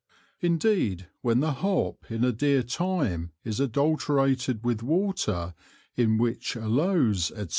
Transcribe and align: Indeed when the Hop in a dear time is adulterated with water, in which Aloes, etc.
Indeed 0.39 1.09
when 1.21 1.41
the 1.41 1.53
Hop 1.53 2.09
in 2.09 2.23
a 2.23 2.31
dear 2.31 2.63
time 2.63 3.33
is 3.43 3.59
adulterated 3.59 4.63
with 4.63 4.81
water, 4.81 5.53
in 5.95 6.17
which 6.17 6.57
Aloes, 6.57 7.29
etc. 7.33 7.49